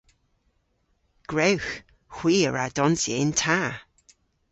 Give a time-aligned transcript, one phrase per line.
[1.29, 1.73] Gwrewgh!
[2.15, 3.59] Hwi a wra donsya yn ta!